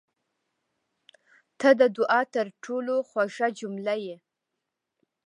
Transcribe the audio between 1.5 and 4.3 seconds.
•ته د دعا تر ټولو خوږه جمله یې.